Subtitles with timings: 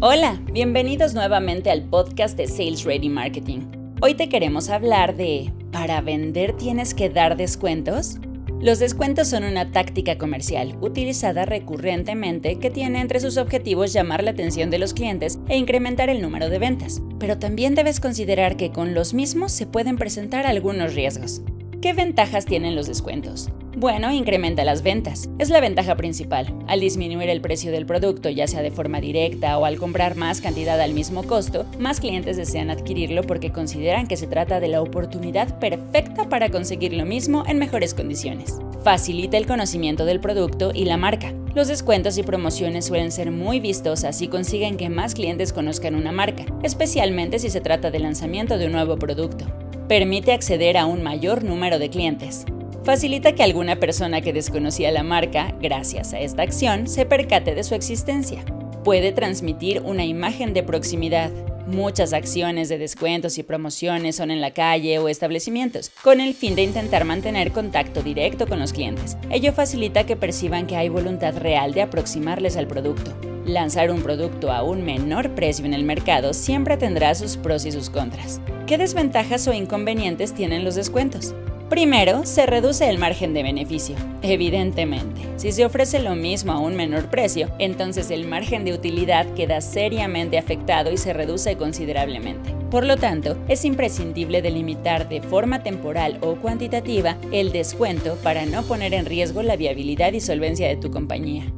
[0.00, 3.62] Hola, bienvenidos nuevamente al podcast de Sales Ready Marketing.
[4.00, 8.18] Hoy te queremos hablar de ¿para vender tienes que dar descuentos?
[8.60, 14.30] Los descuentos son una táctica comercial utilizada recurrentemente que tiene entre sus objetivos llamar la
[14.30, 17.02] atención de los clientes e incrementar el número de ventas.
[17.18, 21.42] Pero también debes considerar que con los mismos se pueden presentar algunos riesgos.
[21.82, 23.50] ¿Qué ventajas tienen los descuentos?
[23.78, 25.30] Bueno, incrementa las ventas.
[25.38, 26.52] Es la ventaja principal.
[26.66, 30.40] Al disminuir el precio del producto, ya sea de forma directa o al comprar más
[30.40, 34.82] cantidad al mismo costo, más clientes desean adquirirlo porque consideran que se trata de la
[34.82, 38.56] oportunidad perfecta para conseguir lo mismo en mejores condiciones.
[38.82, 41.32] Facilita el conocimiento del producto y la marca.
[41.54, 46.10] Los descuentos y promociones suelen ser muy vistosas y consiguen que más clientes conozcan una
[46.10, 49.44] marca, especialmente si se trata del lanzamiento de un nuevo producto.
[49.86, 52.44] Permite acceder a un mayor número de clientes
[52.88, 57.62] facilita que alguna persona que desconocía la marca, gracias a esta acción, se percate de
[57.62, 58.42] su existencia.
[58.82, 61.30] Puede transmitir una imagen de proximidad.
[61.66, 66.54] Muchas acciones de descuentos y promociones son en la calle o establecimientos, con el fin
[66.54, 69.18] de intentar mantener contacto directo con los clientes.
[69.28, 73.14] Ello facilita que perciban que hay voluntad real de aproximarles al producto.
[73.44, 77.72] Lanzar un producto a un menor precio en el mercado siempre tendrá sus pros y
[77.72, 78.40] sus contras.
[78.66, 81.34] ¿Qué desventajas o inconvenientes tienen los descuentos?
[81.68, 83.94] Primero, se reduce el margen de beneficio.
[84.22, 89.26] Evidentemente, si se ofrece lo mismo a un menor precio, entonces el margen de utilidad
[89.34, 92.54] queda seriamente afectado y se reduce considerablemente.
[92.70, 98.62] Por lo tanto, es imprescindible delimitar de forma temporal o cuantitativa el descuento para no
[98.62, 101.52] poner en riesgo la viabilidad y solvencia de tu compañía.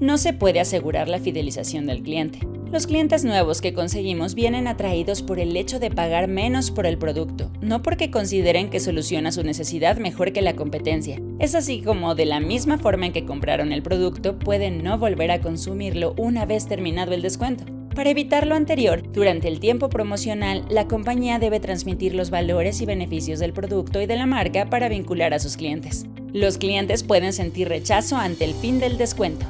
[0.00, 2.40] No se puede asegurar la fidelización del cliente.
[2.72, 6.96] Los clientes nuevos que conseguimos vienen atraídos por el hecho de pagar menos por el
[6.96, 11.20] producto, no porque consideren que soluciona su necesidad mejor que la competencia.
[11.38, 15.32] Es así como de la misma forma en que compraron el producto pueden no volver
[15.32, 17.66] a consumirlo una vez terminado el descuento.
[17.94, 22.86] Para evitar lo anterior, durante el tiempo promocional, la compañía debe transmitir los valores y
[22.86, 26.06] beneficios del producto y de la marca para vincular a sus clientes.
[26.32, 29.44] Los clientes pueden sentir rechazo ante el fin del descuento.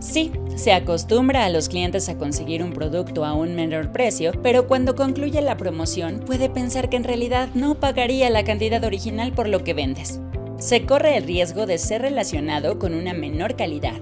[0.00, 4.66] Sí, se acostumbra a los clientes a conseguir un producto a un menor precio, pero
[4.66, 9.48] cuando concluye la promoción puede pensar que en realidad no pagaría la cantidad original por
[9.48, 10.20] lo que vendes.
[10.58, 14.00] Se corre el riesgo de ser relacionado con una menor calidad,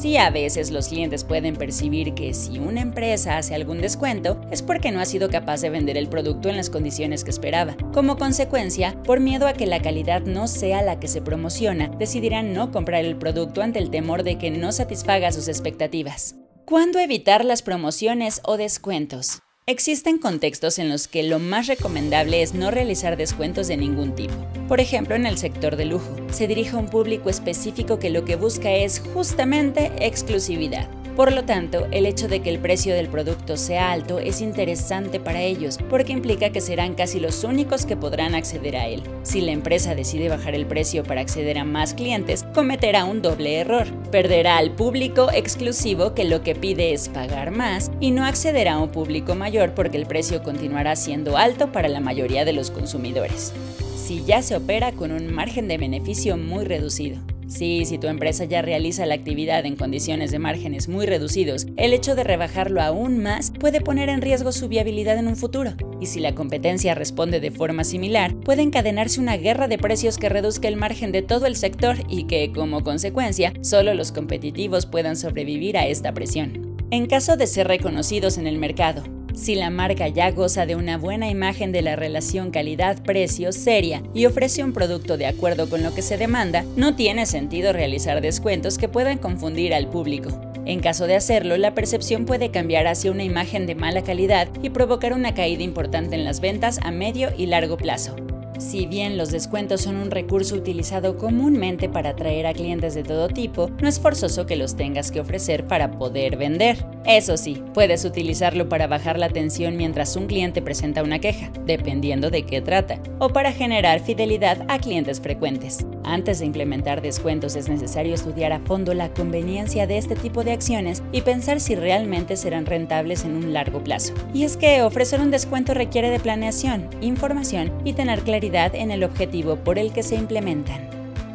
[0.00, 4.62] Sí, a veces los clientes pueden percibir que si una empresa hace algún descuento es
[4.62, 7.76] porque no ha sido capaz de vender el producto en las condiciones que esperaba.
[7.92, 12.54] Como consecuencia, por miedo a que la calidad no sea la que se promociona, decidirán
[12.54, 16.34] no comprar el producto ante el temor de que no satisfaga sus expectativas.
[16.64, 19.42] ¿Cuándo evitar las promociones o descuentos?
[19.70, 24.34] Existen contextos en los que lo más recomendable es no realizar descuentos de ningún tipo.
[24.66, 28.24] Por ejemplo, en el sector de lujo, se dirige a un público específico que lo
[28.24, 30.88] que busca es justamente exclusividad.
[31.16, 35.20] Por lo tanto, el hecho de que el precio del producto sea alto es interesante
[35.20, 39.02] para ellos porque implica que serán casi los únicos que podrán acceder a él.
[39.22, 43.56] Si la empresa decide bajar el precio para acceder a más clientes, cometerá un doble
[43.56, 43.86] error.
[44.10, 48.78] Perderá al público exclusivo que lo que pide es pagar más y no accederá a
[48.78, 53.52] un público mayor porque el precio continuará siendo alto para la mayoría de los consumidores.
[53.96, 57.18] Si ya se opera con un margen de beneficio muy reducido.
[57.50, 61.92] Sí, si tu empresa ya realiza la actividad en condiciones de márgenes muy reducidos, el
[61.92, 65.72] hecho de rebajarlo aún más puede poner en riesgo su viabilidad en un futuro.
[66.00, 70.28] Y si la competencia responde de forma similar, puede encadenarse una guerra de precios que
[70.28, 75.16] reduzca el margen de todo el sector y que, como consecuencia, solo los competitivos puedan
[75.16, 76.76] sobrevivir a esta presión.
[76.92, 79.02] En caso de ser reconocidos en el mercado,
[79.34, 84.26] si la marca ya goza de una buena imagen de la relación calidad-precio seria y
[84.26, 88.78] ofrece un producto de acuerdo con lo que se demanda, no tiene sentido realizar descuentos
[88.78, 90.30] que puedan confundir al público.
[90.66, 94.70] En caso de hacerlo, la percepción puede cambiar hacia una imagen de mala calidad y
[94.70, 98.14] provocar una caída importante en las ventas a medio y largo plazo.
[98.58, 103.28] Si bien los descuentos son un recurso utilizado comúnmente para atraer a clientes de todo
[103.28, 106.84] tipo, no es forzoso que los tengas que ofrecer para poder vender.
[107.06, 112.30] Eso sí, puedes utilizarlo para bajar la tensión mientras un cliente presenta una queja, dependiendo
[112.30, 115.86] de qué trata, o para generar fidelidad a clientes frecuentes.
[116.04, 120.52] Antes de implementar descuentos es necesario estudiar a fondo la conveniencia de este tipo de
[120.52, 124.12] acciones y pensar si realmente serán rentables en un largo plazo.
[124.34, 129.04] Y es que ofrecer un descuento requiere de planeación, información y tener claridad en el
[129.04, 130.86] objetivo por el que se implementan.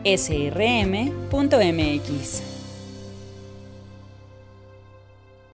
[0.06, 1.26] srm.mx